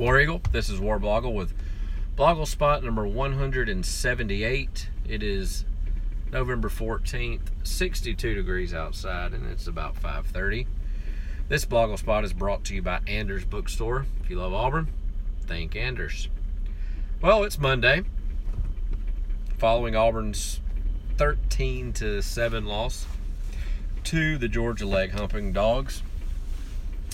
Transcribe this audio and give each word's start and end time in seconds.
War 0.00 0.18
Eagle. 0.18 0.40
This 0.50 0.70
is 0.70 0.80
War 0.80 0.98
Blogle 0.98 1.34
with 1.34 1.52
Blogle 2.16 2.46
spot 2.46 2.82
number 2.82 3.06
178. 3.06 4.88
It 5.06 5.22
is 5.22 5.66
November 6.32 6.70
14th, 6.70 7.42
62 7.64 8.34
degrees 8.34 8.72
outside, 8.72 9.34
and 9.34 9.46
it's 9.46 9.66
about 9.66 9.96
5:30. 9.96 10.66
This 11.50 11.66
Blogle 11.66 11.98
spot 11.98 12.24
is 12.24 12.32
brought 12.32 12.64
to 12.64 12.74
you 12.74 12.80
by 12.80 13.00
Anders 13.06 13.44
Bookstore. 13.44 14.06
If 14.24 14.30
you 14.30 14.36
love 14.36 14.54
Auburn, 14.54 14.88
thank 15.46 15.76
Anders. 15.76 16.30
Well, 17.20 17.44
it's 17.44 17.58
Monday, 17.58 18.04
following 19.58 19.94
Auburn's 19.94 20.60
13 21.18 21.92
to 21.92 22.22
7 22.22 22.64
loss 22.64 23.04
to 24.04 24.38
the 24.38 24.48
Georgia 24.48 24.86
leg 24.86 25.10
humping 25.10 25.52
dogs. 25.52 26.02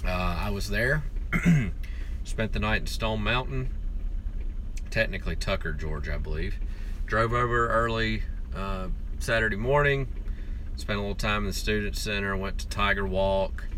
Uh, 0.05 0.37
I 0.41 0.50
was 0.50 0.68
there. 0.68 1.03
Spent 2.27 2.53
the 2.53 2.59
night 2.59 2.81
in 2.81 2.87
Stone 2.89 3.23
Mountain, 3.23 3.71
technically 4.91 5.37
Tucker, 5.37 5.73
Georgia, 5.73 6.15
I 6.15 6.19
believe. 6.19 6.57
Drove 7.07 7.33
over 7.33 7.69
early 7.69 8.25
uh, 8.53 8.89
Saturday 9.21 9.55
morning. 9.55 10.09
Spent 10.75 10.98
a 10.98 11.01
little 11.01 11.15
time 11.15 11.43
in 11.43 11.47
the 11.47 11.53
student 11.53 11.97
center. 11.97 12.37
Went 12.37 12.59
to 12.59 12.67
Tiger 12.67 13.07
Walk. 13.07 13.69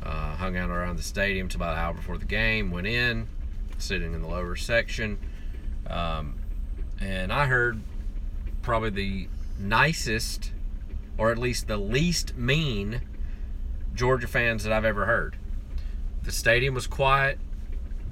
Uh, 0.00 0.36
hung 0.36 0.56
out 0.56 0.70
around 0.70 0.96
the 0.96 1.02
stadium 1.02 1.48
till 1.48 1.58
about 1.58 1.74
an 1.74 1.80
hour 1.80 1.92
before 1.92 2.18
the 2.18 2.24
game. 2.24 2.70
Went 2.70 2.86
in, 2.86 3.26
sitting 3.78 4.14
in 4.14 4.22
the 4.22 4.28
lower 4.28 4.54
section, 4.54 5.18
um, 5.88 6.36
and 7.00 7.32
I 7.32 7.46
heard 7.46 7.82
probably 8.62 8.90
the 8.90 9.28
nicest, 9.58 10.52
or 11.18 11.32
at 11.32 11.38
least 11.38 11.66
the 11.66 11.76
least 11.76 12.36
mean, 12.36 13.00
Georgia 13.92 14.28
fans 14.28 14.62
that 14.62 14.72
I've 14.72 14.84
ever 14.84 15.04
heard. 15.06 15.36
The 16.22 16.30
stadium 16.30 16.74
was 16.74 16.86
quiet. 16.86 17.40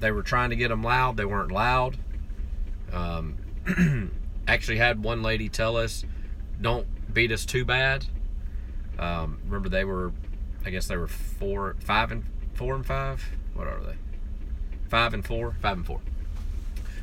They 0.01 0.11
were 0.11 0.23
trying 0.23 0.49
to 0.49 0.55
get 0.55 0.69
them 0.69 0.83
loud. 0.83 1.15
They 1.15 1.25
weren't 1.25 1.51
loud. 1.51 1.95
Um, 2.91 3.37
actually, 4.47 4.77
had 4.77 5.03
one 5.03 5.21
lady 5.21 5.47
tell 5.47 5.77
us, 5.77 6.03
"Don't 6.59 6.87
beat 7.13 7.31
us 7.31 7.45
too 7.45 7.63
bad." 7.63 8.07
Um, 8.97 9.39
remember, 9.45 9.69
they 9.69 9.85
were, 9.85 10.11
I 10.65 10.71
guess 10.71 10.87
they 10.87 10.97
were 10.97 11.07
four, 11.07 11.75
five 11.79 12.11
and 12.11 12.25
four 12.53 12.73
and 12.73 12.85
five. 12.85 13.23
What 13.53 13.67
are 13.67 13.79
they? 13.79 13.95
Five 14.89 15.13
and 15.13 15.25
four. 15.25 15.55
Five 15.61 15.77
and 15.77 15.85
four. 15.85 16.01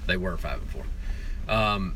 They 0.06 0.16
were 0.16 0.36
five 0.36 0.60
and 0.60 0.70
four. 0.70 0.84
Um, 1.48 1.94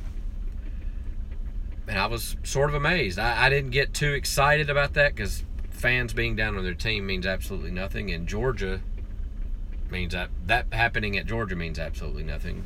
and 1.88 1.98
I 1.98 2.06
was 2.06 2.36
sort 2.44 2.70
of 2.70 2.76
amazed. 2.76 3.18
I, 3.18 3.46
I 3.46 3.48
didn't 3.50 3.70
get 3.70 3.92
too 3.92 4.12
excited 4.12 4.70
about 4.70 4.94
that 4.94 5.16
because 5.16 5.42
fans 5.70 6.12
being 6.12 6.36
down 6.36 6.56
on 6.56 6.62
their 6.62 6.74
team 6.74 7.06
means 7.06 7.26
absolutely 7.26 7.72
nothing, 7.72 8.12
and 8.12 8.28
Georgia 8.28 8.80
means 9.90 10.12
that 10.12 10.30
that 10.46 10.72
happening 10.72 11.16
at 11.18 11.26
Georgia 11.26 11.56
means 11.56 11.78
absolutely 11.78 12.24
nothing, 12.24 12.64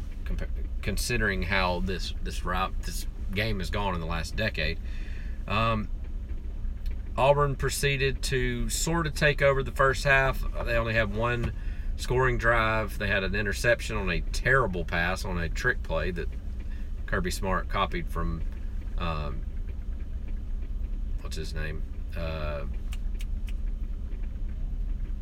considering 0.82 1.42
how 1.42 1.80
this 1.80 2.14
this 2.22 2.44
route 2.44 2.72
this 2.82 3.06
game 3.34 3.58
has 3.58 3.70
gone 3.70 3.94
in 3.94 4.00
the 4.00 4.06
last 4.06 4.36
decade. 4.36 4.78
Um, 5.48 5.88
Auburn 7.16 7.56
proceeded 7.56 8.22
to 8.22 8.68
sort 8.68 9.06
of 9.06 9.14
take 9.14 9.40
over 9.40 9.62
the 9.62 9.72
first 9.72 10.04
half. 10.04 10.44
They 10.64 10.76
only 10.76 10.94
have 10.94 11.16
one 11.16 11.52
scoring 11.96 12.36
drive. 12.36 12.98
They 12.98 13.08
had 13.08 13.24
an 13.24 13.34
interception 13.34 13.96
on 13.96 14.10
a 14.10 14.20
terrible 14.20 14.84
pass 14.84 15.24
on 15.24 15.38
a 15.38 15.48
trick 15.48 15.82
play 15.82 16.10
that 16.10 16.28
Kirby 17.06 17.30
Smart 17.30 17.68
copied 17.68 18.08
from 18.08 18.42
um, 18.98 19.40
what's 21.20 21.36
his 21.36 21.54
name? 21.54 21.82
Uh, 22.16 22.62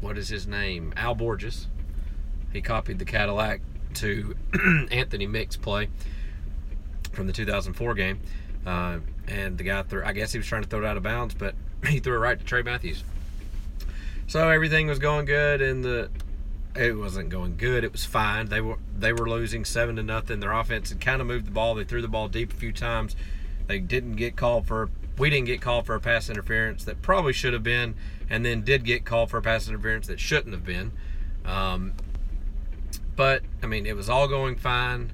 what 0.01 0.19
is 0.19 0.29
his 0.29 0.47
name? 0.47 0.93
Al 0.97 1.15
Borges. 1.15 1.69
He 2.55 2.63
copied 2.63 2.99
the 2.99 3.05
Cadillac 3.05 3.61
to 3.95 4.35
Anthony 4.91 5.27
Mix 5.27 5.57
play 5.57 5.89
from 7.13 7.27
the 7.27 7.33
2004 7.33 7.95
game. 7.95 8.21
Uh, 8.65 9.01
and 9.29 9.59
the 9.59 9.65
guy 9.65 9.83
threw, 9.83 10.03
I 10.03 10.13
guess 10.13 10.33
he 10.33 10.39
was 10.39 10.47
trying 10.47 10.63
to 10.63 10.69
throw 10.69 10.79
it 10.81 10.87
out 10.87 10.97
of 10.97 11.03
bounds, 11.03 11.35
but 11.35 11.55
he 11.87 11.99
threw 11.99 12.15
it 12.15 12.21
right 12.21 12.39
to 12.39 12.45
Tray 12.45 12.63
Matthews. 12.63 13.05
So 14.27 14.49
everything 14.49 14.87
was 14.87 14.99
going 14.99 15.27
good, 15.27 15.61
and 15.61 15.85
the 15.85 16.09
it 16.75 16.97
wasn't 16.97 17.29
going 17.29 17.57
good. 17.57 17.85
It 17.85 17.93
was 17.93 18.05
fine. 18.05 18.47
They 18.47 18.61
were 18.61 18.79
they 18.97 19.13
were 19.13 19.29
losing 19.29 19.65
seven 19.65 19.97
to 19.97 20.03
nothing. 20.03 20.41
Their 20.41 20.53
offense 20.53 20.89
had 20.89 21.01
kind 21.01 21.21
of 21.21 21.27
moved 21.27 21.47
the 21.47 21.51
ball. 21.51 21.75
They 21.75 21.85
threw 21.85 22.01
the 22.01 22.09
ball 22.09 22.29
deep 22.29 22.53
a 22.53 22.57
few 22.57 22.73
times. 22.73 23.15
They 23.67 23.79
didn't 23.79 24.17
get 24.17 24.37
called 24.37 24.67
for. 24.67 24.91
We 25.19 25.31
didn't 25.31 25.47
get 25.47 25.61
called 25.61 25.87
for 25.87 25.95
a 25.95 26.01
pass 26.01 26.29
interference 26.29 26.85
that 26.85 27.03
probably 27.03 27.33
should 27.33 27.53
have 27.53 27.63
been, 27.63 27.95
and 28.29 28.45
then 28.45 28.63
did 28.63 28.85
get 28.85 29.05
called 29.05 29.31
for 29.31 29.37
a 29.39 29.43
pass 29.43 29.69
interference 29.69 30.07
that 30.09 30.19
shouldn't 30.19 30.55
have 30.55 30.65
been. 30.65 30.93
Um, 31.45 31.93
but 33.17 33.43
I 33.63 33.67
mean, 33.67 33.87
it 33.87 33.97
was 33.97 34.09
all 34.09 34.29
going 34.29 34.57
fine, 34.57 35.13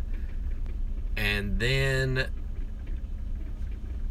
and 1.17 1.59
then 1.59 2.31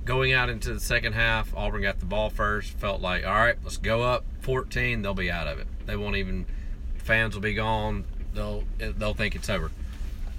going 0.06 0.34
out 0.34 0.50
into 0.50 0.74
the 0.74 0.80
second 0.80 1.14
half, 1.14 1.54
Auburn 1.56 1.84
got 1.84 2.00
the 2.00 2.06
ball 2.06 2.30
first. 2.30 2.72
Felt 2.72 3.02
like, 3.02 3.26
all 3.26 3.34
right, 3.34 3.58
let's 3.64 3.78
go 3.78 4.02
up 4.02 4.26
14. 4.42 5.02
They'll 5.02 5.14
be 5.14 5.30
out 5.30 5.48
of 5.48 5.60
it. 5.60 5.68
They 5.86 5.96
won't 5.96 6.16
even. 6.16 6.46
Fans 6.98 7.34
will 7.34 7.42
be 7.42 7.54
gone. 7.54 8.06
They'll 8.34 8.64
they'll 8.78 9.14
think 9.14 9.36
it's 9.36 9.50
over. 9.50 9.72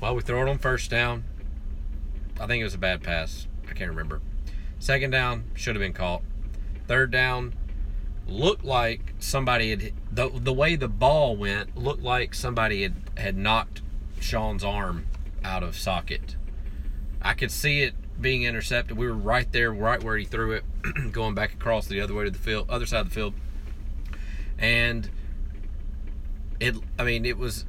Well, 0.00 0.15
we 0.15 0.22
throw 0.22 0.43
it 0.43 0.49
on 0.49 0.59
first 0.59 0.91
down. 0.91 1.25
I 2.41 2.47
think 2.47 2.60
it 2.60 2.65
was 2.65 2.75
a 2.75 2.78
bad 2.78 3.03
pass. 3.03 3.47
I 3.69 3.72
can't 3.75 3.91
remember. 3.91 4.21
Second 4.78 5.10
down 5.10 5.44
should 5.55 5.77
have 5.77 5.81
been 5.81 5.93
caught. 5.93 6.22
Third 6.87 7.10
down 7.10 7.55
looked 8.27 8.65
like 8.65 9.15
somebody 9.19 9.71
had 9.71 9.93
the 10.10 10.31
the 10.31 10.53
way 10.53 10.77
the 10.77 10.89
ball 10.89 11.37
went 11.37 11.77
looked 11.77 12.03
like 12.03 12.34
somebody 12.34 12.83
had 12.83 13.09
had 13.20 13.36
knocked 13.36 13.82
Sean's 14.20 14.64
arm 14.64 15.06
out 15.44 15.62
of 15.62 15.76
socket. 15.76 16.36
I 17.22 17.34
could 17.34 17.50
see 17.50 17.82
it 17.82 17.94
being 18.20 18.42
intercepted. 18.42 18.97
We 18.97 19.06
were 19.06 19.14
right 19.14 19.50
there, 19.53 19.72
right 19.72 20.03
where 20.03 20.16
he 20.16 20.25
threw 20.25 20.53
it, 20.53 20.64
going 21.12 21.34
back 21.34 21.54
across 21.54 21.86
the 21.86 22.00
other 22.00 22.14
way 22.14 22.25
to 22.25 22.30
the 22.30 22.38
field, 22.38 22.69
other 22.69 22.86
side 22.86 23.00
of 23.00 23.09
the 23.09 23.14
field, 23.14 23.34
and 24.59 25.09
it. 26.59 26.76
I 26.98 27.04
mean, 27.04 27.25
it 27.25 27.38
was 27.38 27.64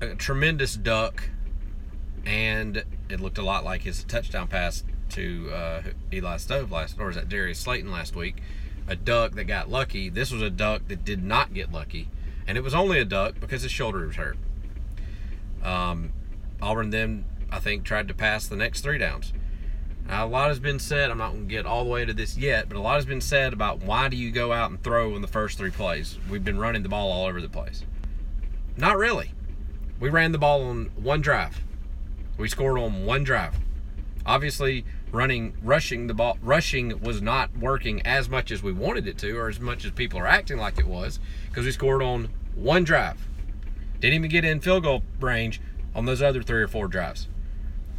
a 0.00 0.14
tremendous 0.14 0.74
duck, 0.74 1.30
and 2.24 2.84
it 3.08 3.20
looked 3.20 3.38
a 3.38 3.42
lot 3.42 3.64
like 3.64 3.82
his 3.82 4.04
touchdown 4.04 4.48
pass 4.48 4.84
to 5.10 5.50
uh, 5.52 5.82
Eli 6.12 6.36
Stove 6.38 6.72
last, 6.72 6.98
or 6.98 7.10
is 7.10 7.16
that 7.16 7.28
Darius 7.28 7.60
Slayton 7.60 7.90
last 7.90 8.16
week? 8.16 8.42
A 8.86 8.96
duck 8.96 9.32
that 9.32 9.44
got 9.44 9.70
lucky. 9.70 10.08
This 10.08 10.30
was 10.30 10.42
a 10.42 10.50
duck 10.50 10.88
that 10.88 11.04
did 11.04 11.22
not 11.22 11.54
get 11.54 11.72
lucky, 11.72 12.08
and 12.46 12.58
it 12.58 12.62
was 12.62 12.74
only 12.74 12.98
a 12.98 13.04
duck 13.04 13.36
because 13.40 13.62
his 13.62 13.72
shoulder 13.72 14.06
was 14.06 14.16
hurt. 14.16 14.36
Um, 15.64 16.12
Auburn 16.60 16.90
then, 16.90 17.24
I 17.50 17.58
think, 17.58 17.84
tried 17.84 18.08
to 18.08 18.14
pass 18.14 18.46
the 18.46 18.56
next 18.56 18.82
three 18.82 18.98
downs. 18.98 19.32
Now, 20.06 20.26
a 20.26 20.28
lot 20.28 20.48
has 20.48 20.60
been 20.60 20.78
said. 20.78 21.10
I'm 21.10 21.18
not 21.18 21.32
going 21.32 21.48
to 21.48 21.50
get 21.50 21.64
all 21.64 21.84
the 21.84 21.90
way 21.90 22.04
to 22.04 22.12
this 22.12 22.36
yet, 22.36 22.68
but 22.68 22.76
a 22.76 22.80
lot 22.80 22.96
has 22.96 23.06
been 23.06 23.22
said 23.22 23.52
about 23.52 23.82
why 23.82 24.08
do 24.08 24.16
you 24.16 24.30
go 24.30 24.52
out 24.52 24.70
and 24.70 24.82
throw 24.82 25.16
in 25.16 25.22
the 25.22 25.28
first 25.28 25.56
three 25.56 25.70
plays? 25.70 26.18
We've 26.28 26.44
been 26.44 26.58
running 26.58 26.82
the 26.82 26.88
ball 26.90 27.10
all 27.10 27.26
over 27.26 27.40
the 27.40 27.48
place. 27.48 27.84
Not 28.76 28.98
really. 28.98 29.32
We 30.00 30.10
ran 30.10 30.32
the 30.32 30.38
ball 30.38 30.62
on 30.64 30.90
one 30.96 31.22
drive. 31.22 31.62
We 32.36 32.48
scored 32.48 32.78
on 32.78 33.06
one 33.06 33.24
drive. 33.24 33.54
Obviously, 34.26 34.84
running, 35.12 35.54
rushing 35.62 36.06
the 36.06 36.14
ball, 36.14 36.36
rushing 36.42 37.00
was 37.00 37.22
not 37.22 37.56
working 37.56 38.04
as 38.06 38.28
much 38.28 38.50
as 38.50 38.62
we 38.62 38.72
wanted 38.72 39.06
it 39.06 39.16
to, 39.18 39.36
or 39.36 39.48
as 39.48 39.60
much 39.60 39.84
as 39.84 39.92
people 39.92 40.18
are 40.18 40.26
acting 40.26 40.58
like 40.58 40.78
it 40.78 40.86
was, 40.86 41.20
because 41.48 41.64
we 41.64 41.70
scored 41.72 42.02
on 42.02 42.28
one 42.54 42.84
drive. 42.84 43.26
Didn't 44.04 44.16
even 44.16 44.30
get 44.30 44.44
in 44.44 44.60
field 44.60 44.82
goal 44.82 45.02
range 45.18 45.62
on 45.94 46.04
those 46.04 46.20
other 46.20 46.42
three 46.42 46.60
or 46.60 46.68
four 46.68 46.88
drives. 46.88 47.26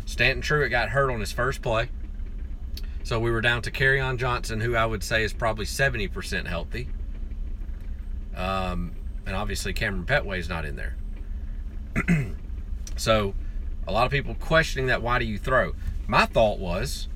Stanton 0.06 0.44
Truitt 0.44 0.70
got 0.70 0.90
hurt 0.90 1.10
on 1.10 1.20
his 1.20 1.32
first 1.32 1.64
play. 1.64 1.90
So 3.02 3.20
we 3.20 3.32
were 3.32 3.42
down 3.42 3.64
to 3.64 3.72
Kerryon 3.72 4.20
Johnson, 4.20 4.62
who 4.62 4.76
I 4.76 4.86
would 4.86 5.02
say 5.02 5.24
is 5.24 5.34
probably 5.34 5.66
70% 5.66 6.46
healthy. 6.46 6.90
Um, 8.36 8.92
and 9.26 9.36
obviously 9.36 9.74
Kamryn 9.74 10.06
Pettway 10.06 10.38
is 10.38 10.48
not 10.48 10.64
in 10.64 10.76
there. 10.76 10.96
so 12.96 13.34
a 13.88 13.92
lot 13.92 14.06
of 14.06 14.12
people 14.12 14.36
questioning 14.36 14.86
that 14.86 15.02
why 15.02 15.18
do 15.18 15.26
you 15.26 15.40
throw? 15.40 15.74
My 16.06 16.28
thought 16.28 16.60
was 16.60 17.08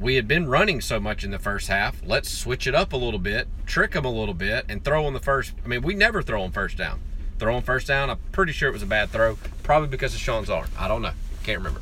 we 0.00 0.14
had 0.14 0.28
been 0.28 0.48
running 0.48 0.80
so 0.80 1.00
much 1.00 1.24
in 1.24 1.32
the 1.32 1.40
first 1.40 1.66
half. 1.66 2.00
Let's 2.06 2.30
switch 2.30 2.68
it 2.68 2.76
up 2.76 2.92
a 2.92 2.96
little 2.96 3.18
bit, 3.18 3.48
trick 3.66 3.90
them 3.90 4.04
a 4.04 4.12
little 4.12 4.34
bit, 4.34 4.66
and 4.68 4.84
throw 4.84 5.04
on 5.04 5.14
the 5.14 5.18
first. 5.18 5.54
I 5.64 5.66
mean, 5.66 5.82
we 5.82 5.94
never 5.94 6.22
throw 6.22 6.44
on 6.44 6.52
first 6.52 6.76
down. 6.76 7.00
Throw 7.40 7.56
on 7.56 7.62
first 7.62 7.86
down. 7.86 8.10
I'm 8.10 8.18
pretty 8.32 8.52
sure 8.52 8.68
it 8.68 8.72
was 8.72 8.82
a 8.82 8.86
bad 8.86 9.08
throw, 9.08 9.38
probably 9.62 9.88
because 9.88 10.12
of 10.14 10.20
Sean's 10.20 10.50
arm. 10.50 10.68
I 10.78 10.88
don't 10.88 11.00
know. 11.00 11.12
Can't 11.42 11.58
remember. 11.58 11.80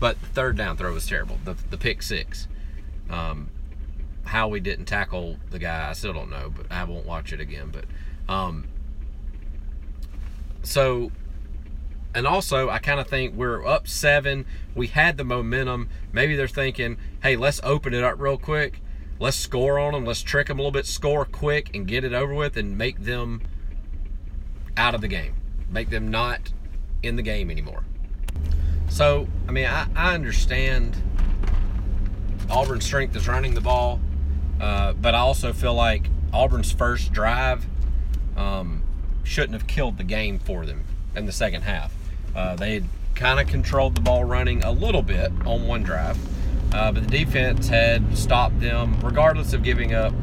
But 0.00 0.16
third 0.16 0.56
down 0.56 0.78
throw 0.78 0.94
was 0.94 1.06
terrible. 1.06 1.38
The 1.44 1.54
the 1.68 1.76
pick 1.76 2.02
six. 2.02 2.48
Um, 3.10 3.50
how 4.24 4.48
we 4.48 4.60
didn't 4.60 4.86
tackle 4.86 5.36
the 5.50 5.58
guy, 5.58 5.90
I 5.90 5.92
still 5.92 6.14
don't 6.14 6.30
know, 6.30 6.50
but 6.54 6.66
I 6.70 6.84
won't 6.84 7.04
watch 7.04 7.34
it 7.34 7.40
again. 7.40 7.70
But 7.70 7.84
um, 8.32 8.66
so, 10.62 11.12
and 12.14 12.26
also, 12.26 12.70
I 12.70 12.78
kind 12.78 12.98
of 12.98 13.08
think 13.08 13.34
we're 13.34 13.66
up 13.66 13.88
seven. 13.88 14.46
We 14.74 14.86
had 14.86 15.18
the 15.18 15.24
momentum. 15.24 15.90
Maybe 16.12 16.34
they're 16.34 16.48
thinking, 16.48 16.96
hey, 17.22 17.36
let's 17.36 17.60
open 17.62 17.92
it 17.92 18.02
up 18.02 18.18
real 18.18 18.38
quick. 18.38 18.80
Let's 19.20 19.36
score 19.36 19.78
on 19.78 19.92
them. 19.92 20.06
Let's 20.06 20.22
trick 20.22 20.46
them 20.46 20.58
a 20.58 20.62
little 20.62 20.72
bit, 20.72 20.86
score 20.86 21.26
quick, 21.26 21.74
and 21.74 21.86
get 21.86 22.04
it 22.04 22.14
over 22.14 22.32
with, 22.32 22.56
and 22.56 22.78
make 22.78 23.04
them 23.04 23.42
out 24.78 24.94
of 24.94 25.00
the 25.00 25.08
game. 25.08 25.34
make 25.70 25.90
them 25.90 26.08
not 26.08 26.52
in 27.02 27.16
the 27.16 27.22
game 27.22 27.50
anymore. 27.50 27.84
So, 28.88 29.28
I 29.46 29.52
mean, 29.52 29.66
I, 29.66 29.86
I 29.94 30.14
understand 30.14 30.96
Auburn's 32.48 32.86
strength 32.86 33.14
is 33.14 33.28
running 33.28 33.54
the 33.54 33.60
ball, 33.60 34.00
uh, 34.60 34.94
but 34.94 35.14
I 35.14 35.18
also 35.18 35.52
feel 35.52 35.74
like 35.74 36.08
Auburn's 36.32 36.72
first 36.72 37.12
drive 37.12 37.66
um, 38.36 38.82
shouldn't 39.24 39.52
have 39.52 39.66
killed 39.66 39.98
the 39.98 40.04
game 40.04 40.38
for 40.38 40.64
them 40.64 40.84
in 41.14 41.26
the 41.26 41.32
second 41.32 41.62
half. 41.62 41.92
Uh, 42.34 42.56
they 42.56 42.74
had 42.74 42.84
kind 43.14 43.40
of 43.40 43.46
controlled 43.46 43.94
the 43.94 44.00
ball 44.00 44.24
running 44.24 44.64
a 44.64 44.70
little 44.70 45.02
bit 45.02 45.30
on 45.44 45.66
one 45.66 45.82
drive, 45.82 46.16
uh, 46.72 46.92
but 46.92 47.02
the 47.02 47.10
defense 47.10 47.68
had 47.68 48.16
stopped 48.16 48.58
them 48.60 48.98
regardless 49.02 49.52
of 49.52 49.62
giving 49.62 49.92
up. 49.92 50.14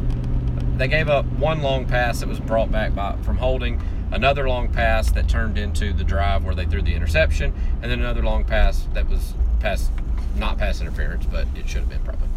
They 0.77 0.87
gave 0.87 1.07
up 1.07 1.25
one 1.25 1.61
long 1.61 1.85
pass 1.85 2.21
that 2.21 2.29
was 2.29 2.39
brought 2.39 2.71
back 2.71 2.95
by, 2.95 3.15
from 3.23 3.37
holding, 3.37 3.81
another 4.11 4.47
long 4.47 4.71
pass 4.71 5.11
that 5.11 5.27
turned 5.27 5.57
into 5.57 5.93
the 5.93 6.03
drive 6.03 6.43
where 6.43 6.55
they 6.55 6.65
threw 6.65 6.81
the 6.81 6.93
interception, 6.93 7.53
and 7.81 7.91
then 7.91 7.99
another 7.99 8.21
long 8.21 8.45
pass 8.45 8.87
that 8.93 9.09
was 9.09 9.33
pass, 9.59 9.89
not 10.35 10.57
pass 10.57 10.81
interference, 10.81 11.25
but 11.25 11.47
it 11.55 11.67
should 11.67 11.81
have 11.81 11.89
been 11.89 12.03
probably. 12.03 12.27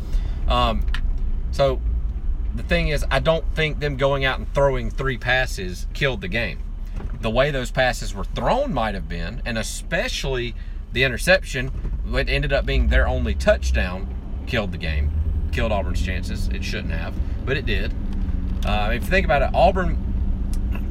Um, 0.48 0.86
so 1.52 1.80
the 2.54 2.62
thing 2.62 2.88
is, 2.88 3.04
I 3.10 3.18
don't 3.18 3.44
think 3.54 3.80
them 3.80 3.96
going 3.96 4.24
out 4.24 4.38
and 4.38 4.52
throwing 4.54 4.90
three 4.90 5.18
passes 5.18 5.86
killed 5.94 6.20
the 6.20 6.28
game. 6.28 6.58
The 7.20 7.30
way 7.30 7.50
those 7.50 7.70
passes 7.70 8.14
were 8.14 8.24
thrown 8.24 8.72
might 8.72 8.94
have 8.94 9.08
been, 9.08 9.42
and 9.44 9.58
especially 9.58 10.54
the 10.92 11.04
interception, 11.04 11.68
what 12.08 12.28
ended 12.28 12.52
up 12.52 12.64
being 12.64 12.88
their 12.88 13.06
only 13.06 13.34
touchdown, 13.34 14.14
killed 14.46 14.72
the 14.72 14.78
game, 14.78 15.10
killed 15.52 15.72
Auburn's 15.72 16.02
chances. 16.02 16.48
It 16.48 16.64
shouldn't 16.64 16.94
have, 16.94 17.14
but 17.44 17.56
it 17.56 17.66
did. 17.66 17.94
Uh, 18.64 18.90
if 18.92 19.04
you 19.04 19.08
think 19.08 19.24
about 19.24 19.42
it, 19.42 19.50
Auburn. 19.54 20.04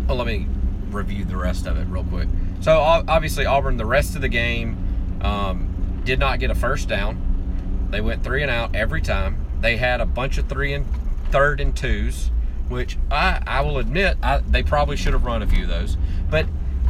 Well, 0.08 0.18
let 0.18 0.28
me 0.28 0.48
review 0.94 1.26
the 1.26 1.38
rest 1.38 1.68
of 1.68 1.78
it 1.78 1.86
real 1.86 2.04
quick. 2.04 2.28
So 2.62 2.78
obviously 2.80 3.46
Auburn, 3.46 3.78
the 3.78 3.86
rest 3.86 4.16
of 4.16 4.22
the 4.22 4.30
game, 4.30 5.20
um, 5.22 6.02
did 6.04 6.20
not 6.20 6.40
get 6.40 6.52
a 6.52 6.56
first 6.56 6.88
down. 6.88 7.88
They 7.90 8.02
went 8.02 8.24
three 8.24 8.42
and 8.42 8.52
out 8.52 8.76
every 8.76 9.02
time. 9.02 9.46
They 9.62 9.78
had 9.78 10.02
a 10.02 10.06
bunch 10.06 10.38
of 10.38 10.48
three 10.48 10.74
and 10.74 10.86
third 11.32 11.60
and 11.60 11.76
twos, 11.76 12.32
which 12.70 12.98
I, 13.12 13.42
I 13.46 13.62
will 13.62 13.78
admit 13.78 14.18
I, 14.22 14.40
they 14.40 14.64
probably 14.64 14.98
should 14.98 15.14
have 15.14 15.26
run 15.26 15.42
a 15.42 15.48
few 15.48 15.64
of 15.64 15.70
those. 15.70 15.98
But 16.30 16.48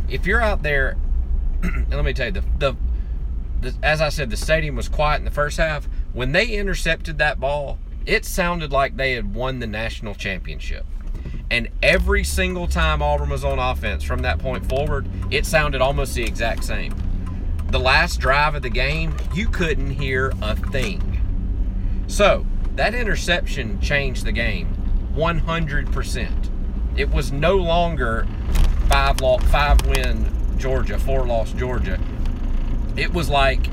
if 0.10 0.26
you're 0.26 0.42
out 0.42 0.64
there, 0.64 0.98
and 1.64 1.90
let 1.92 2.06
me 2.06 2.14
tell 2.14 2.28
you, 2.28 2.34
the, 2.34 2.44
the, 2.58 2.76
the 3.62 3.76
as 3.84 4.02
I 4.02 4.10
said, 4.10 4.30
the 4.30 4.38
stadium 4.38 4.76
was 4.76 4.90
quiet 4.90 5.20
in 5.20 5.26
the 5.26 5.32
first 5.32 5.58
half. 5.58 5.88
When 6.14 6.32
they 6.32 6.48
intercepted 6.48 7.18
that 7.20 7.40
ball, 7.40 7.80
it 8.06 8.26
sounded 8.26 8.72
like 8.72 8.98
they 8.98 9.14
had 9.14 9.36
won 9.36 9.60
the 9.60 9.68
national 9.68 10.16
championship. 10.16 10.86
And 11.50 11.70
every 11.82 12.24
single 12.24 12.68
time 12.68 13.02
Auburn 13.02 13.30
was 13.30 13.46
on 13.46 13.60
offense 13.60 14.04
from 14.04 14.22
that 14.22 14.40
point 14.40 14.68
forward, 14.68 15.08
it 15.32 15.46
sounded 15.46 15.82
almost 15.82 16.14
the 16.14 16.24
exact 16.24 16.64
same. 16.64 16.94
The 17.70 17.80
last 17.80 18.20
drive 18.20 18.56
of 18.56 18.62
the 18.62 18.70
game, 18.70 19.16
you 19.34 19.48
couldn't 19.48 19.92
hear 19.92 20.34
a 20.42 20.56
thing. 20.56 22.06
So, 22.08 22.46
that 22.76 22.94
interception 22.94 23.80
changed 23.82 24.26
the 24.26 24.32
game 24.32 24.74
100%. 25.16 26.50
It 26.98 27.10
was 27.10 27.32
no 27.32 27.56
longer 27.56 28.28
five, 28.90 29.20
loss, 29.22 29.44
five 29.46 29.86
win 29.88 30.32
Georgia, 30.58 30.98
four 31.00 31.26
loss 31.26 31.52
Georgia. 31.54 32.00
It 32.96 33.14
was 33.14 33.30
like 33.30 33.68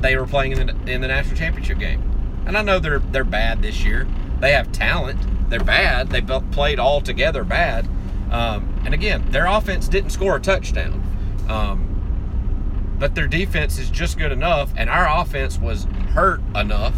they 0.00 0.16
were 0.16 0.26
playing 0.26 0.52
in 0.52 0.66
the, 0.66 0.92
in 0.92 1.00
the 1.00 1.08
national 1.08 1.36
championship 1.36 1.78
game. 1.78 2.02
And 2.46 2.56
I 2.56 2.62
know 2.62 2.78
they're 2.78 3.00
they're 3.00 3.24
bad 3.24 3.62
this 3.62 3.84
year. 3.84 4.06
They 4.40 4.52
have 4.52 4.72
talent 4.72 5.20
they're 5.50 5.62
bad. 5.62 6.08
They 6.08 6.22
played 6.22 6.78
all 6.78 7.00
together 7.00 7.44
bad. 7.44 7.86
Um, 8.30 8.80
and 8.84 8.94
again, 8.94 9.28
their 9.30 9.46
offense 9.46 9.88
didn't 9.88 10.10
score 10.10 10.36
a 10.36 10.40
touchdown. 10.40 11.02
Um, 11.48 12.96
but 12.98 13.14
their 13.14 13.26
defense 13.26 13.78
is 13.78 13.90
just 13.90 14.18
good 14.18 14.30
enough, 14.30 14.72
and 14.76 14.88
our 14.88 15.20
offense 15.20 15.58
was 15.58 15.84
hurt 16.14 16.40
enough 16.54 16.94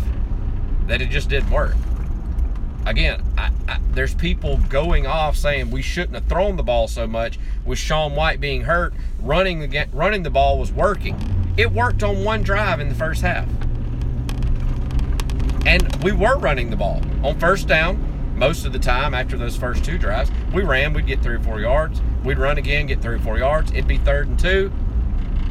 that 0.86 1.00
it 1.00 1.10
just 1.10 1.28
didn't 1.28 1.50
work. 1.50 1.74
Again, 2.84 3.22
I, 3.38 3.50
I, 3.68 3.78
there's 3.92 4.14
people 4.14 4.58
going 4.68 5.06
off 5.06 5.36
saying 5.36 5.70
we 5.70 5.80
shouldn't 5.80 6.14
have 6.14 6.26
thrown 6.26 6.56
the 6.56 6.64
ball 6.64 6.88
so 6.88 7.06
much. 7.06 7.38
With 7.64 7.78
Sean 7.78 8.16
White 8.16 8.40
being 8.40 8.62
hurt, 8.62 8.92
running 9.20 9.60
the 9.60 9.86
running 9.92 10.24
the 10.24 10.30
ball 10.30 10.58
was 10.58 10.72
working. 10.72 11.16
It 11.56 11.70
worked 11.70 12.02
on 12.02 12.24
one 12.24 12.42
drive 12.42 12.80
in 12.80 12.88
the 12.88 12.94
first 12.96 13.22
half, 13.22 13.46
and 15.64 16.02
we 16.02 16.10
were 16.10 16.36
running 16.38 16.70
the 16.70 16.76
ball 16.76 17.00
on 17.22 17.38
first 17.38 17.68
down 17.68 18.11
most 18.42 18.66
of 18.66 18.72
the 18.72 18.78
time 18.80 19.14
after 19.14 19.36
those 19.36 19.56
first 19.56 19.84
two 19.84 19.96
drives, 19.96 20.28
we 20.52 20.64
ran, 20.64 20.92
we'd 20.92 21.06
get 21.06 21.22
three 21.22 21.36
or 21.36 21.38
four 21.38 21.60
yards. 21.60 22.02
We'd 22.24 22.38
run 22.38 22.58
again, 22.58 22.86
get 22.86 23.00
three 23.00 23.14
or 23.14 23.20
four 23.20 23.38
yards. 23.38 23.70
It'd 23.70 23.86
be 23.86 23.98
third 23.98 24.26
and 24.26 24.36
two, 24.36 24.72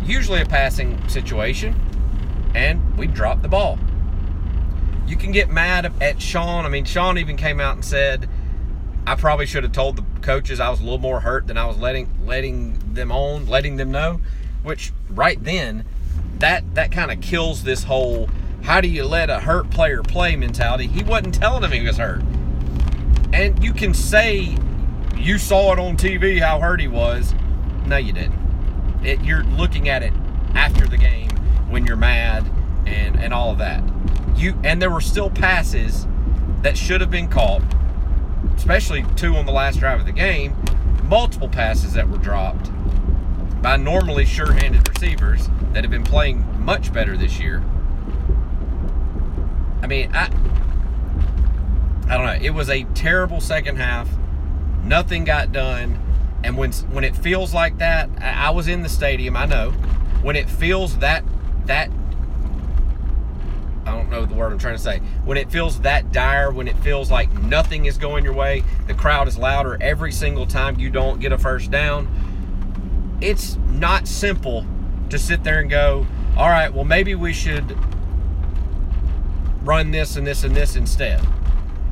usually 0.03 0.41
a 0.41 0.45
passing 0.45 1.07
situation, 1.07 1.73
and 2.53 2.97
we'd 2.97 3.13
drop 3.13 3.41
the 3.41 3.47
ball. 3.47 3.79
You 5.07 5.15
can 5.15 5.31
get 5.31 5.49
mad 5.49 5.93
at 6.01 6.21
Sean. 6.21 6.65
I 6.65 6.67
mean, 6.67 6.83
Sean 6.83 7.17
even 7.17 7.37
came 7.37 7.61
out 7.61 7.75
and 7.75 7.85
said, 7.85 8.27
I 9.07 9.15
probably 9.15 9.45
should 9.45 9.63
have 9.63 9.71
told 9.71 9.95
the 9.95 10.03
coaches 10.19 10.59
I 10.59 10.69
was 10.69 10.81
a 10.81 10.83
little 10.83 10.99
more 10.99 11.21
hurt 11.21 11.47
than 11.47 11.57
I 11.57 11.65
was 11.67 11.77
letting 11.77 12.09
letting 12.25 12.77
them 12.93 13.09
on, 13.09 13.47
letting 13.47 13.77
them 13.77 13.91
know. 13.91 14.19
Which 14.63 14.91
right 15.09 15.41
then, 15.41 15.85
that 16.39 16.75
that 16.75 16.91
kind 16.91 17.09
of 17.09 17.21
kills 17.21 17.63
this 17.63 17.83
whole 17.83 18.29
how 18.63 18.81
do 18.81 18.89
you 18.89 19.05
let 19.05 19.29
a 19.29 19.39
hurt 19.39 19.69
player 19.69 20.03
play 20.03 20.35
mentality. 20.35 20.87
He 20.87 21.03
wasn't 21.03 21.35
telling 21.35 21.61
them 21.61 21.71
he 21.71 21.85
was 21.87 21.95
hurt. 21.97 22.21
And 23.33 23.63
you 23.63 23.73
can 23.73 23.93
say 23.93 24.57
you 25.15 25.37
saw 25.37 25.71
it 25.73 25.79
on 25.79 25.97
TV 25.97 26.39
how 26.39 26.59
hurt 26.59 26.81
he 26.81 26.87
was. 26.87 27.33
No, 27.85 27.97
you 27.97 28.13
didn't. 28.13 28.39
It, 29.03 29.21
you're 29.21 29.43
looking 29.43 29.89
at 29.89 30.03
it 30.03 30.13
after 30.53 30.87
the 30.87 30.97
game 30.97 31.29
when 31.69 31.85
you're 31.85 31.95
mad 31.95 32.49
and 32.85 33.19
and 33.19 33.33
all 33.33 33.51
of 33.51 33.57
that. 33.59 33.83
You 34.35 34.59
and 34.63 34.81
there 34.81 34.89
were 34.89 35.01
still 35.01 35.29
passes 35.29 36.07
that 36.61 36.77
should 36.77 37.01
have 37.01 37.11
been 37.11 37.27
caught, 37.27 37.61
especially 38.55 39.05
two 39.15 39.35
on 39.35 39.45
the 39.45 39.51
last 39.51 39.79
drive 39.79 39.99
of 39.99 40.05
the 40.05 40.11
game. 40.11 40.55
Multiple 41.03 41.49
passes 41.49 41.93
that 41.93 42.07
were 42.07 42.17
dropped 42.17 42.69
by 43.61 43.77
normally 43.77 44.25
sure-handed 44.25 44.87
receivers 44.89 45.49
that 45.73 45.83
have 45.83 45.91
been 45.91 46.03
playing 46.03 46.45
much 46.63 46.91
better 46.91 47.15
this 47.15 47.39
year. 47.39 47.63
I 49.81 49.87
mean, 49.87 50.11
I 50.13 50.29
I 52.11 52.17
don't 52.17 52.25
know. 52.25 52.45
It 52.45 52.49
was 52.49 52.69
a 52.69 52.83
terrible 52.93 53.39
second 53.39 53.77
half. 53.77 54.09
Nothing 54.83 55.23
got 55.23 55.53
done. 55.53 55.97
And 56.43 56.57
when 56.57 56.73
when 56.91 57.05
it 57.05 57.15
feels 57.15 57.53
like 57.53 57.77
that, 57.77 58.09
I, 58.19 58.47
I 58.47 58.49
was 58.49 58.67
in 58.67 58.83
the 58.83 58.89
stadium. 58.89 59.37
I 59.37 59.45
know 59.45 59.71
when 60.21 60.35
it 60.35 60.49
feels 60.49 60.97
that 60.97 61.23
that 61.67 61.89
I 63.85 63.91
don't 63.95 64.09
know 64.09 64.25
the 64.25 64.33
word 64.33 64.51
I'm 64.51 64.59
trying 64.59 64.75
to 64.75 64.81
say. 64.81 64.97
When 65.23 65.37
it 65.37 65.49
feels 65.49 65.79
that 65.81 66.11
dire, 66.11 66.51
when 66.51 66.67
it 66.67 66.77
feels 66.79 67.09
like 67.09 67.31
nothing 67.43 67.85
is 67.85 67.97
going 67.97 68.25
your 68.25 68.33
way, 68.33 68.65
the 68.87 68.93
crowd 68.93 69.29
is 69.29 69.37
louder 69.37 69.77
every 69.79 70.11
single 70.11 70.45
time 70.45 70.77
you 70.77 70.89
don't 70.89 71.21
get 71.21 71.31
a 71.31 71.37
first 71.37 71.71
down. 71.71 72.09
It's 73.21 73.55
not 73.69 74.05
simple 74.05 74.65
to 75.09 75.17
sit 75.17 75.45
there 75.45 75.59
and 75.59 75.69
go, 75.69 76.05
all 76.35 76.49
right, 76.49 76.73
well, 76.73 76.83
maybe 76.83 77.15
we 77.15 77.31
should 77.31 77.77
run 79.63 79.91
this 79.91 80.17
and 80.17 80.27
this 80.27 80.43
and 80.43 80.53
this 80.53 80.75
instead. 80.75 81.25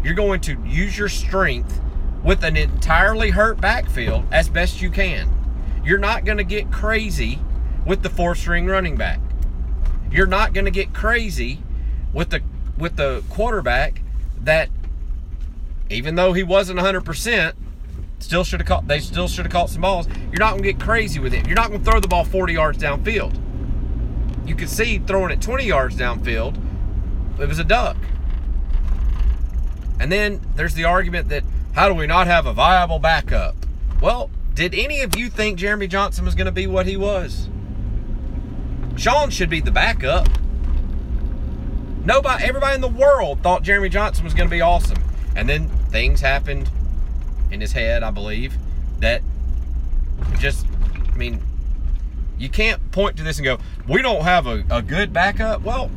You're 0.03 0.13
going 0.13 0.41
to 0.41 0.57
use 0.65 0.97
your 0.97 1.09
strength 1.09 1.81
with 2.23 2.43
an 2.43 2.57
entirely 2.57 3.31
hurt 3.31 3.59
backfield 3.59 4.25
as 4.31 4.49
best 4.49 4.81
you 4.81 4.89
can. 4.89 5.29
You're 5.83 5.99
not 5.99 6.25
going 6.25 6.37
to 6.37 6.43
get 6.43 6.71
crazy 6.71 7.39
with 7.85 8.03
the 8.03 8.09
four 8.09 8.35
string 8.35 8.67
running 8.67 8.95
back. 8.95 9.19
You're 10.11 10.27
not 10.27 10.53
going 10.53 10.65
to 10.65 10.71
get 10.71 10.93
crazy 10.93 11.63
with 12.13 12.29
the 12.29 12.41
with 12.77 12.95
the 12.95 13.23
quarterback 13.29 14.01
that 14.41 14.69
even 15.89 16.15
though 16.15 16.33
he 16.33 16.43
wasn't 16.43 16.79
100%, 16.79 17.53
still 18.19 18.43
should 18.43 18.59
have 18.61 18.67
caught 18.67 18.87
they 18.87 18.99
still 18.99 19.27
should 19.27 19.45
have 19.45 19.51
caught 19.51 19.69
some 19.69 19.81
balls. 19.81 20.07
You're 20.31 20.39
not 20.39 20.51
going 20.51 20.63
to 20.63 20.73
get 20.73 20.81
crazy 20.81 21.19
with 21.19 21.33
it. 21.33 21.45
You're 21.45 21.55
not 21.55 21.69
going 21.69 21.83
to 21.83 21.89
throw 21.89 21.99
the 21.99 22.07
ball 22.07 22.23
40 22.23 22.53
yards 22.53 22.77
downfield. 22.77 23.37
You 24.47 24.55
could 24.55 24.69
see 24.69 24.99
throwing 24.99 25.31
it 25.31 25.41
20 25.41 25.65
yards 25.65 25.95
downfield, 25.95 26.57
it 27.39 27.47
was 27.47 27.59
a 27.59 27.63
duck. 27.63 27.97
And 29.99 30.11
then 30.11 30.41
there's 30.55 30.73
the 30.73 30.85
argument 30.85 31.29
that 31.29 31.43
how 31.73 31.87
do 31.87 31.93
we 31.93 32.07
not 32.07 32.27
have 32.27 32.45
a 32.45 32.53
viable 32.53 32.99
backup? 32.99 33.55
Well, 34.01 34.29
did 34.53 34.73
any 34.73 35.01
of 35.01 35.15
you 35.15 35.29
think 35.29 35.59
Jeremy 35.59 35.87
Johnson 35.87 36.25
was 36.25 36.35
going 36.35 36.45
to 36.45 36.51
be 36.51 36.67
what 36.67 36.85
he 36.85 36.97
was? 36.97 37.49
Sean 38.95 39.29
should 39.29 39.49
be 39.49 39.61
the 39.61 39.71
backup. 39.71 40.27
Nobody, 42.03 42.43
everybody 42.43 42.75
in 42.75 42.81
the 42.81 42.87
world 42.87 43.41
thought 43.43 43.63
Jeremy 43.63 43.89
Johnson 43.89 44.23
was 44.23 44.33
going 44.33 44.49
to 44.49 44.53
be 44.53 44.61
awesome. 44.61 44.97
And 45.35 45.47
then 45.47 45.69
things 45.89 46.21
happened 46.21 46.69
in 47.51 47.61
his 47.61 47.71
head, 47.71 48.03
I 48.03 48.11
believe, 48.11 48.57
that 48.99 49.21
just, 50.37 50.65
I 51.13 51.15
mean, 51.15 51.41
you 52.37 52.49
can't 52.49 52.91
point 52.91 53.17
to 53.17 53.23
this 53.23 53.37
and 53.37 53.45
go, 53.45 53.59
we 53.87 54.01
don't 54.01 54.23
have 54.23 54.47
a, 54.47 54.63
a 54.69 54.81
good 54.81 55.13
backup. 55.13 55.61
Well, 55.61 55.91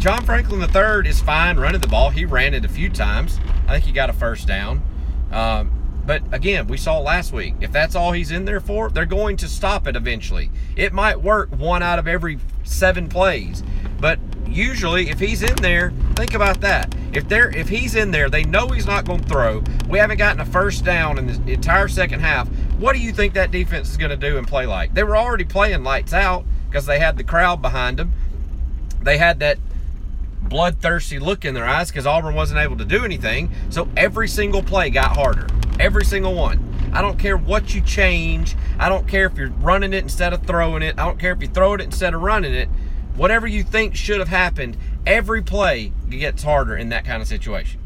John 0.00 0.24
Franklin 0.24 0.62
III 0.62 1.06
is 1.06 1.20
fine 1.20 1.58
running 1.58 1.82
the 1.82 1.86
ball. 1.86 2.08
He 2.08 2.24
ran 2.24 2.54
it 2.54 2.64
a 2.64 2.68
few 2.68 2.88
times. 2.88 3.38
I 3.68 3.72
think 3.72 3.84
he 3.84 3.92
got 3.92 4.08
a 4.08 4.14
first 4.14 4.48
down. 4.48 4.82
Um, 5.30 5.72
But 6.06 6.22
again, 6.32 6.66
we 6.68 6.78
saw 6.78 6.98
last 6.98 7.34
week, 7.34 7.56
if 7.60 7.70
that's 7.70 7.94
all 7.94 8.12
he's 8.12 8.30
in 8.30 8.46
there 8.46 8.60
for, 8.60 8.88
they're 8.88 9.04
going 9.04 9.36
to 9.36 9.46
stop 9.46 9.86
it 9.86 9.96
eventually. 9.96 10.50
It 10.74 10.94
might 10.94 11.20
work 11.20 11.50
one 11.50 11.82
out 11.82 11.98
of 11.98 12.08
every 12.08 12.38
seven 12.64 13.08
plays. 13.08 13.62
But 14.00 14.18
usually 14.46 15.10
if 15.10 15.20
he's 15.20 15.42
in 15.42 15.56
there, 15.56 15.92
think 16.14 16.32
about 16.32 16.62
that. 16.62 16.94
If 17.12 17.28
they're 17.28 17.50
if 17.54 17.68
he's 17.68 17.94
in 17.94 18.10
there, 18.10 18.30
they 18.30 18.42
know 18.42 18.68
he's 18.68 18.86
not 18.86 19.04
going 19.04 19.20
to 19.20 19.28
throw. 19.28 19.62
We 19.86 19.98
haven't 19.98 20.16
gotten 20.16 20.40
a 20.40 20.46
first 20.46 20.82
down 20.82 21.18
in 21.18 21.44
the 21.44 21.52
entire 21.52 21.88
second 21.88 22.20
half. 22.20 22.48
What 22.78 22.94
do 22.94 23.00
you 23.02 23.12
think 23.12 23.34
that 23.34 23.50
defense 23.50 23.90
is 23.90 23.98
going 23.98 24.10
to 24.10 24.16
do 24.16 24.38
and 24.38 24.48
play 24.48 24.64
like? 24.64 24.94
They 24.94 25.04
were 25.04 25.16
already 25.18 25.44
playing 25.44 25.84
lights 25.84 26.14
out 26.14 26.46
because 26.70 26.86
they 26.86 26.98
had 26.98 27.18
the 27.18 27.24
crowd 27.24 27.60
behind 27.60 27.98
them. 27.98 28.14
They 29.02 29.18
had 29.18 29.40
that 29.40 29.58
bloodthirsty 30.50 31.18
look 31.18 31.46
in 31.46 31.54
their 31.54 31.64
eyes 31.64 31.88
because 31.88 32.06
Auburn 32.06 32.34
wasn't 32.34 32.60
able 32.60 32.76
to 32.76 32.84
do 32.84 33.04
anything. 33.04 33.50
So 33.70 33.88
every 33.96 34.28
single 34.28 34.62
play 34.62 34.90
got 34.90 35.16
harder. 35.16 35.46
Every 35.78 36.04
single 36.04 36.34
one. 36.34 36.66
I 36.92 37.00
don't 37.00 37.18
care 37.18 37.36
what 37.36 37.72
you 37.74 37.80
change. 37.80 38.56
I 38.78 38.88
don't 38.88 39.08
care 39.08 39.26
if 39.26 39.38
you're 39.38 39.48
running 39.48 39.94
it 39.94 40.02
instead 40.02 40.34
of 40.34 40.42
throwing 40.44 40.82
it. 40.82 40.98
I 40.98 41.06
don't 41.06 41.18
care 41.18 41.32
if 41.32 41.40
you 41.40 41.48
throw 41.48 41.72
it 41.74 41.80
instead 41.80 42.12
of 42.12 42.20
running 42.20 42.52
it. 42.52 42.68
Whatever 43.16 43.46
you 43.46 43.62
think 43.62 43.94
should 43.94 44.18
have 44.18 44.28
happened, 44.28 44.76
every 45.06 45.40
play 45.40 45.92
gets 46.08 46.42
harder 46.42 46.76
in 46.76 46.88
that 46.90 47.04
kind 47.04 47.22
of 47.22 47.28
situation. 47.28 47.80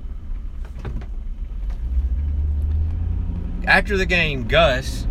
After 3.66 3.96
the 3.96 4.06
game, 4.06 4.48
Gus 4.48 5.06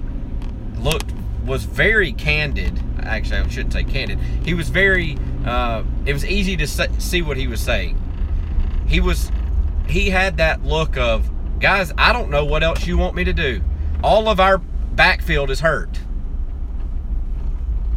looked 0.78 1.12
was 1.46 1.66
very 1.66 2.14
candid. 2.14 2.80
Actually, 3.00 3.40
I 3.40 3.48
shouldn't 3.50 3.74
say 3.74 3.84
candid. 3.84 4.20
He 4.46 4.54
was 4.54 4.70
very. 4.70 5.18
Uh, 5.46 5.84
it 6.06 6.14
was 6.14 6.26
easy 6.26 6.56
to 6.58 6.68
see 6.68 7.22
what 7.22 7.38
he 7.38 7.48
was 7.48 7.60
saying. 7.60 8.00
He 8.88 9.00
was. 9.00 9.32
He 9.88 10.10
had 10.10 10.38
that 10.38 10.64
look 10.64 10.98
of, 10.98 11.30
guys. 11.60 11.92
I 11.98 12.14
don't 12.14 12.30
know 12.30 12.46
what 12.46 12.64
else 12.64 12.88
you 12.88 12.98
want 12.98 13.16
me 13.16 13.24
to 13.26 13.34
do. 13.34 13.62
All 14.04 14.30
of 14.30 14.40
our 14.40 14.58
backfield 14.58 15.50
is 15.50 15.60
hurt, 15.60 16.00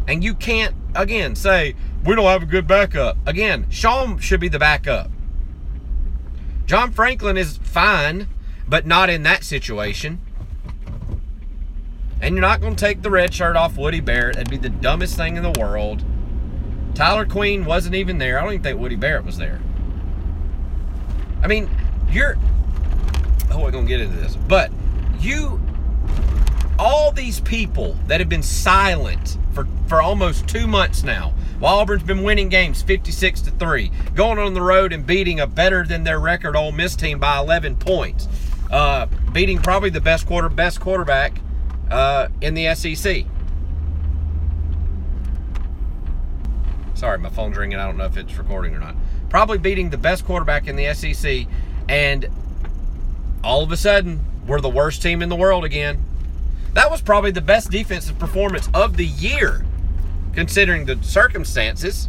and 0.09 0.25
you 0.25 0.35
can't 0.35 0.75
again 0.95 1.37
say 1.37 1.75
we 2.05 2.15
don't 2.15 2.25
have 2.25 2.43
a 2.43 2.47
good 2.47 2.67
backup. 2.67 3.17
Again, 3.27 3.67
Sean 3.71 4.19
should 4.19 4.41
be 4.41 4.49
the 4.49 4.59
backup. 4.59 5.11
John 6.67 6.91
Franklin 6.91 7.37
is 7.37 7.59
fine, 7.59 8.29
but 8.69 8.87
not 8.87 9.09
in 9.09 9.23
that 9.23 9.45
situation. 9.45 10.21
And 12.21 12.35
you're 12.35 12.43
not 12.43 12.61
going 12.61 12.75
to 12.75 12.85
take 12.85 13.03
the 13.03 13.11
red 13.11 13.33
shirt 13.33 13.57
off 13.57 13.77
Woody 13.77 14.01
Barrett. 14.01 14.37
That'd 14.37 14.51
be 14.51 14.57
the 14.57 14.71
dumbest 14.71 15.17
thing 15.17 15.37
in 15.37 15.43
the 15.43 15.53
world. 15.59 16.03
Tyler 16.97 17.27
Queen 17.27 17.67
wasn't 17.67 17.95
even 17.95 18.17
there. 18.17 18.39
I 18.39 18.43
don't 18.43 18.55
even 18.55 18.63
think 18.63 18.81
Woody 18.81 18.97
Barrett 18.97 19.27
was 19.27 19.37
there. 19.37 19.61
I 21.43 21.47
mean, 21.47 21.69
you're. 22.11 22.39
Oh, 23.51 23.63
we're 23.63 23.71
going 23.71 23.85
to 23.85 23.89
get 23.89 24.01
into 24.01 24.17
this. 24.17 24.35
But 24.35 24.73
you. 25.21 25.61
All 26.79 27.13
these 27.13 27.41
people 27.41 27.99
that 28.07 28.21
have 28.21 28.31
been 28.31 28.43
silent 28.43 29.37
for, 29.53 29.67
for 29.89 30.01
almost 30.01 30.49
two 30.49 30.67
months 30.67 31.03
now, 31.03 31.35
while 31.59 31.79
Auburn's 31.79 32.03
been 32.03 32.23
winning 32.23 32.49
games 32.49 32.83
56 32.83 33.43
to 33.43 33.51
3, 33.51 33.91
going 34.15 34.39
on 34.39 34.55
the 34.55 34.63
road 34.63 34.93
and 34.93 35.07
beating 35.07 35.41
a 35.41 35.47
better 35.47 35.85
than 35.85 36.05
their 36.05 36.19
record 36.19 36.57
Ole 36.57 36.73
Miss 36.73 36.97
team 36.97 37.19
by 37.19 37.39
11 37.39 37.77
points, 37.77 38.29
uh, 38.71 39.07
beating 39.33 39.59
probably 39.59 39.91
the 39.91 40.01
best 40.01 40.27
quarter 40.27 40.49
best 40.49 40.81
quarterback 40.81 41.41
uh, 41.91 42.29
in 42.41 42.55
the 42.55 42.75
SEC. 42.75 43.25
Sorry, 46.97 47.19
my 47.19 47.29
phone's 47.29 47.59
ringing. 47.59 47.79
I 47.79 47.87
don't 47.87 47.99
know 47.99 48.07
if 48.07 48.17
it's 48.17 48.37
recording 48.39 48.75
or 48.75 48.79
not. 48.79 48.97
Probably 49.29 49.59
beating 49.59 49.91
the 49.91 49.99
best 49.99 50.25
quarterback 50.25 50.67
in 50.67 50.77
the 50.77 50.95
SEC, 50.95 51.47
and 51.89 52.27
all 53.45 53.63
of 53.63 53.71
a 53.71 53.77
sudden, 53.77 54.25
we're 54.47 54.63
the 54.63 54.71
worst 54.71 55.03
team 55.03 55.21
in 55.21 55.29
the 55.29 55.37
world 55.37 55.65
again. 55.65 56.03
That 56.73 56.91
was 56.91 57.03
probably 57.03 57.33
the 57.33 57.43
best 57.43 57.71
defensive 57.71 58.19
performance 58.19 58.69
of 58.73 58.97
the 58.97 59.05
year, 59.05 59.65
considering 60.33 60.87
the 60.87 60.99
circumstances. 61.03 62.09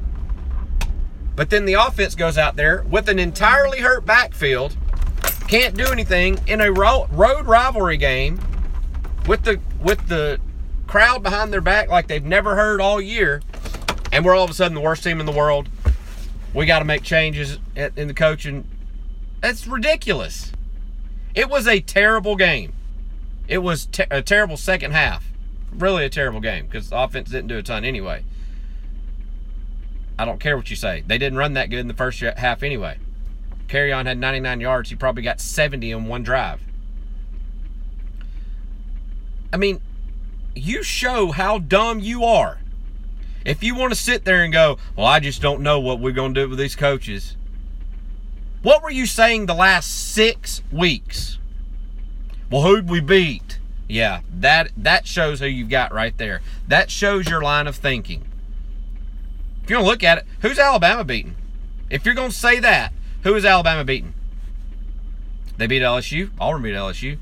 But 1.36 1.50
then 1.50 1.66
the 1.66 1.74
offense 1.74 2.16
goes 2.16 2.38
out 2.38 2.56
there 2.56 2.84
with 2.90 3.10
an 3.10 3.20
entirely 3.20 3.80
hurt 3.80 4.06
backfield, 4.06 4.78
can't 5.48 5.76
do 5.76 5.86
anything 5.88 6.40
in 6.48 6.62
a 6.62 6.72
road 6.72 7.08
rivalry 7.12 7.98
game 7.98 8.40
with 9.28 9.44
the 9.44 9.60
with 9.82 10.08
the 10.08 10.40
crowd 10.88 11.22
behind 11.24 11.52
their 11.52 11.62
back 11.62 11.90
like 11.90 12.08
they've 12.08 12.24
never 12.24 12.56
heard 12.56 12.80
all 12.80 13.02
year, 13.02 13.42
and 14.12 14.26
we're 14.26 14.36
all 14.36 14.44
of 14.44 14.50
a 14.50 14.54
sudden 14.54 14.76
the 14.76 14.82
worst 14.82 15.04
team 15.04 15.20
in 15.20 15.26
the 15.26 15.32
world. 15.32 15.70
We 16.54 16.66
got 16.66 16.80
to 16.80 16.86
make 16.86 17.04
changes 17.04 17.60
in 17.76 18.08
the 18.08 18.14
coaching. 18.14 18.68
That's 19.42 19.68
ridiculous. 19.68 20.52
It 21.36 21.50
was 21.50 21.68
a 21.68 21.82
terrible 21.82 22.36
game. 22.36 22.74
It 23.48 23.60
was 23.60 23.88
a 24.10 24.22
terrible 24.22 24.58
second 24.58 24.92
half. 24.92 25.26
Really 25.72 26.06
a 26.06 26.10
terrible 26.10 26.40
game 26.40 26.66
because 26.66 26.90
the 26.90 26.98
offense 26.98 27.30
didn't 27.30 27.48
do 27.48 27.58
a 27.58 27.64
ton 27.64 27.86
anyway. 27.86 28.24
I 30.18 30.26
don't 30.26 30.40
care 30.40 30.58
what 30.58 30.70
you 30.70 30.76
say. 30.76 31.04
They 31.06 31.18
didn't 31.18 31.38
run 31.38 31.54
that 31.54 31.70
good 31.70 31.80
in 31.80 31.88
the 31.88 31.94
first 31.94 32.20
half 32.20 32.64
anyway. 32.64 32.98
Kerryon 33.68 34.06
had 34.06 34.18
99 34.18 34.62
yards. 34.62 34.90
He 34.90 34.96
probably 34.96 35.22
got 35.22 35.40
70 35.40 35.92
in 35.92 36.06
one 36.06 36.24
drive. 36.24 36.62
I 39.54 39.58
mean, 39.58 39.80
you 40.56 40.82
show 40.82 41.32
how 41.32 41.60
dumb 41.60 42.00
you 42.00 42.24
are. 42.24 42.58
If 43.48 43.64
you 43.64 43.76
want 43.76 43.94
to 43.94 43.98
sit 43.98 44.26
there 44.26 44.44
and 44.44 44.52
go, 44.52 44.78
well, 44.98 45.08
I 45.08 45.22
just 45.22 45.42
don't 45.42 45.62
know 45.62 45.80
what 45.80 46.02
we're 46.02 46.12
going 46.12 46.34
to 46.34 46.42
do 46.42 46.50
with 46.50 46.60
these 46.60 46.76
coaches. 46.76 47.38
What 48.62 48.84
were 48.84 48.92
you 48.92 49.06
saying 49.06 49.46
the 49.46 49.54
last 49.54 50.14
six 50.14 50.62
weeks? 50.70 51.40
Well, 52.52 52.64
who'd 52.64 52.90
we 52.90 53.00
beat? 53.00 53.60
Yeah, 53.88 54.20
that 54.34 54.72
that 54.76 55.08
shows 55.08 55.40
who 55.40 55.46
you've 55.46 55.70
got 55.70 55.94
right 55.94 56.18
there. 56.18 56.42
That 56.68 56.92
shows 56.92 57.30
your 57.30 57.42
line 57.42 57.68
of 57.68 57.78
thinking. 57.78 58.28
If 59.64 59.70
you're 59.70 59.80
gonna 59.80 59.90
look 59.90 60.04
at 60.04 60.18
it, 60.18 60.26
who's 60.42 60.60
Alabama 60.60 61.06
beating? 61.06 61.36
If 61.90 62.06
you're 62.06 62.16
to 62.16 62.32
say 62.32 62.60
that, 62.60 62.92
who 63.24 63.34
is 63.36 63.46
Alabama 63.46 63.86
beating? 63.86 64.14
They 65.56 65.68
beat 65.68 65.82
LSU. 65.82 66.32
Auburn 66.38 66.64
beat 66.64 66.76
LSU. 66.76 67.18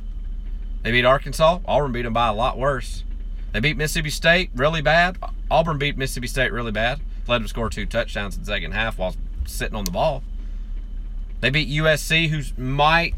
They 0.81 0.91
beat 0.91 1.05
Arkansas. 1.05 1.59
Auburn 1.67 1.91
beat 1.91 2.01
them 2.01 2.13
by 2.13 2.29
a 2.29 2.33
lot 2.33 2.57
worse. 2.57 3.03
They 3.51 3.59
beat 3.59 3.77
Mississippi 3.77 4.09
State 4.09 4.49
really 4.55 4.81
bad. 4.81 5.19
Auburn 5.49 5.77
beat 5.77 5.97
Mississippi 5.97 6.27
State 6.27 6.51
really 6.51 6.71
bad. 6.71 7.01
Led 7.27 7.41
them 7.41 7.47
score 7.47 7.69
two 7.69 7.85
touchdowns 7.85 8.35
in 8.35 8.41
the 8.41 8.47
second 8.47 8.73
half 8.73 8.97
while 8.97 9.15
sitting 9.45 9.75
on 9.75 9.85
the 9.85 9.91
ball. 9.91 10.23
They 11.41 11.49
beat 11.49 11.69
USC, 11.69 12.29
who's 12.29 12.57
might. 12.57 13.15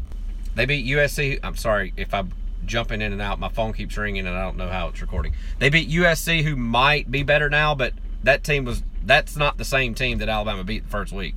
They 0.54 0.66
beat 0.66 0.86
USC. 0.86 1.38
I'm 1.42 1.56
sorry 1.56 1.92
if 1.96 2.12
I'm 2.12 2.32
jumping 2.64 3.00
in 3.00 3.12
and 3.12 3.22
out. 3.22 3.38
My 3.38 3.48
phone 3.48 3.72
keeps 3.72 3.96
ringing 3.96 4.26
and 4.26 4.36
I 4.36 4.42
don't 4.44 4.56
know 4.56 4.68
how 4.68 4.88
it's 4.88 5.00
recording. 5.00 5.34
They 5.58 5.70
beat 5.70 5.88
USC, 5.88 6.42
who 6.42 6.56
might 6.56 7.10
be 7.10 7.22
better 7.22 7.48
now, 7.48 7.74
but 7.74 7.94
that 8.22 8.44
team 8.44 8.64
was. 8.64 8.82
That's 9.04 9.36
not 9.36 9.56
the 9.56 9.64
same 9.64 9.94
team 9.94 10.18
that 10.18 10.28
Alabama 10.28 10.64
beat 10.64 10.84
the 10.84 10.90
first 10.90 11.12
week. 11.12 11.34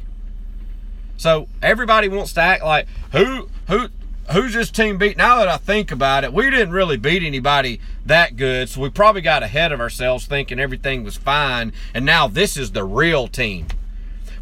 So 1.15 1.47
everybody 1.61 2.09
wants 2.09 2.33
to 2.33 2.41
act 2.41 2.63
like 2.63 2.87
who 3.11 3.47
who 3.67 3.89
who's 4.31 4.53
this 4.53 4.69
team 4.69 4.97
beat? 4.97 5.17
Now 5.17 5.37
that 5.39 5.47
I 5.47 5.57
think 5.57 5.91
about 5.91 6.23
it, 6.23 6.33
we 6.33 6.49
didn't 6.49 6.71
really 6.71 6.97
beat 6.97 7.23
anybody 7.23 7.79
that 8.05 8.35
good, 8.35 8.69
so 8.69 8.81
we 8.81 8.89
probably 8.89 9.21
got 9.21 9.43
ahead 9.43 9.71
of 9.71 9.79
ourselves 9.79 10.25
thinking 10.25 10.59
everything 10.59 11.03
was 11.03 11.17
fine, 11.17 11.73
and 11.93 12.05
now 12.05 12.27
this 12.27 12.57
is 12.57 12.71
the 12.71 12.83
real 12.83 13.27
team. 13.27 13.67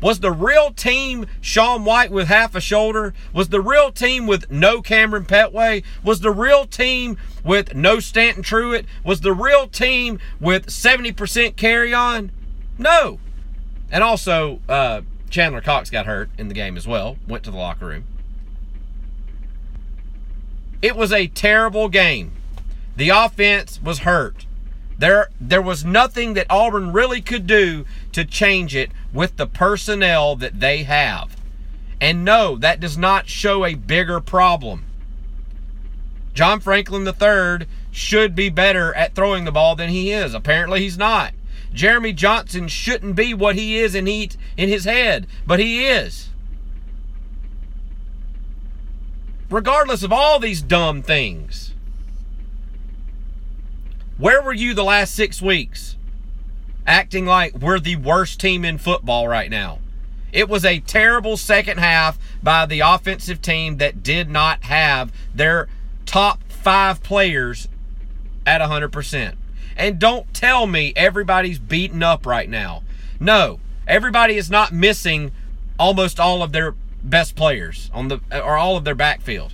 Was 0.02 0.22
the 0.22 0.32
real 0.32 0.72
team 0.72 1.26
Sean 1.42 1.84
White 1.84 2.10
with 2.10 2.28
half 2.28 2.56
a 2.56 2.62
shoulder? 2.62 3.14
Was 3.34 3.50
the 3.50 3.60
real 3.60 3.92
team 3.92 4.28
with 4.28 4.50
no 4.50 4.82
Kamryn 4.82 5.28
Pettway? 5.28 5.84
Was 6.04 6.22
the 6.22 6.32
real 6.32 6.66
team 6.66 7.18
with 7.44 7.76
no 7.76 8.00
Stanton 8.00 8.42
Truitt? 8.42 8.86
Was 9.04 9.22
the 9.22 9.34
real 9.34 9.68
team 9.68 10.20
with 10.40 10.68
70% 10.68 11.56
Kerryon? 11.56 12.30
No. 12.78 13.20
And 13.92 14.02
also, 14.02 14.62
uh, 14.70 15.02
Chandler 15.30 15.62
Cox 15.62 15.90
got 15.90 16.06
hurt 16.06 16.30
in 16.38 16.48
the 16.48 16.54
game 16.54 16.78
as 16.78 16.88
well, 16.88 17.18
went 17.28 17.44
to 17.44 17.52
the 17.52 17.58
locker 17.58 17.88
room. 17.88 18.06
It 20.82 20.96
was 20.96 21.12
a 21.12 21.28
terrible 21.28 21.90
game. 21.90 22.32
The 22.96 23.10
offense 23.10 23.82
was 23.82 24.00
hurt. 24.00 24.46
There, 24.98 25.30
there 25.40 25.62
was 25.62 25.86
nothing 25.86 26.34
that 26.34 26.48
Auburn 26.50 26.92
really 26.92 27.22
could 27.22 27.48
do 27.48 27.86
to 28.12 28.26
change 28.26 28.76
it 28.76 28.92
with 29.14 29.38
the 29.38 29.48
personnel 29.48 30.36
that 30.38 30.60
they 30.60 30.84
have. 30.84 31.38
And 32.02 32.24
no, 32.26 32.56
that 32.58 32.80
does 32.80 32.98
not 32.98 33.30
show 33.30 33.66
a 33.66 33.76
bigger 33.76 34.20
problem. 34.20 34.86
John 36.34 36.60
Franklin 36.60 37.06
III 37.08 37.68
should 37.92 38.36
be 38.36 38.50
better 38.50 38.94
at 38.94 39.16
throwing 39.16 39.46
the 39.46 39.52
ball 39.52 39.76
than 39.76 39.90
he 39.90 40.12
is. 40.12 40.34
Apparently, 40.34 40.82
he's 40.82 40.98
not. 40.98 41.34
Jeremy 41.74 42.14
Johnson 42.14 42.68
shouldn't 42.68 43.16
be 43.16 43.34
what 43.34 43.56
he 43.56 43.78
is 43.78 43.96
in, 43.96 44.06
he, 44.06 44.32
in 44.58 44.70
his 44.70 44.86
head, 44.86 45.28
but 45.46 45.60
he 45.60 45.86
is. 45.86 46.29
Regardless 49.50 50.04
of 50.04 50.14
all 50.14 50.40
these 50.40 50.62
dumb 50.62 51.02
things. 51.02 51.74
Where 54.18 54.42
were 54.42 54.54
you 54.54 54.74
the 54.74 54.84
last 54.84 55.16
six 55.16 55.42
weeks? 55.42 55.96
Acting 56.86 57.26
like 57.26 57.56
we're 57.56 57.80
the 57.80 57.96
worst 57.96 58.40
team 58.40 58.66
in 58.66 58.78
football 58.78 59.28
right 59.28 59.50
now. 59.50 59.80
It 60.32 60.50
was 60.50 60.64
a 60.64 60.80
terrible 60.80 61.38
second 61.38 61.80
half 61.80 62.18
by 62.44 62.66
the 62.66 62.82
offensive 62.82 63.42
team 63.42 63.78
that 63.78 64.04
did 64.04 64.30
not 64.30 64.64
have 64.66 65.12
their 65.34 65.68
top 66.06 66.44
five 66.50 67.02
players 67.02 67.68
at 68.46 68.62
100%. 68.62 69.36
And 69.76 69.98
don't 69.98 70.32
tell 70.34 70.68
me 70.68 70.94
everybody's 70.96 71.58
beaten 71.58 72.04
up 72.04 72.26
right 72.26 72.50
now. 72.50 72.84
No, 73.20 73.60
everybody 73.88 74.36
is 74.36 74.50
not 74.50 74.74
missing 74.74 75.32
almost 75.80 76.20
all 76.20 76.44
of 76.44 76.52
their 76.52 76.76
best 77.04 77.36
players 77.36 77.90
on 77.94 78.08
the 78.08 78.20
or 78.32 78.58
all 78.58 78.78
of 78.78 78.84
their 78.84 78.96
backfield. 78.96 79.54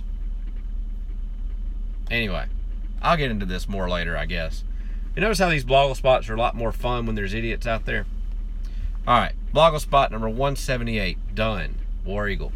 Anyway, 2.10 2.46
I'll 3.02 3.16
get 3.16 3.30
into 3.30 3.46
this 3.46 3.68
more 3.68 3.88
later, 3.88 4.16
I 4.16 4.26
guess. 4.26 4.64
You 5.14 5.22
notice 5.22 5.38
how 5.38 5.48
these 5.48 5.64
Blogle 5.64 5.96
spots 5.96 6.28
are 6.28 6.34
a 6.34 6.38
lot 6.38 6.54
more 6.54 6.72
fun 6.72 7.06
when 7.06 7.14
there's 7.14 7.34
idiots 7.34 7.66
out 7.66 7.86
there? 7.86 8.06
All 9.06 9.18
right, 9.18 9.34
Blogle 9.52 9.80
spot 9.80 10.10
number 10.10 10.28
178, 10.28 11.34
done. 11.34 11.76
War 12.04 12.28
Eagle. 12.28 12.52